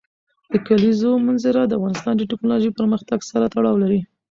[0.51, 4.01] د کلیزو منظره د افغانستان د تکنالوژۍ پرمختګ سره تړاو لري.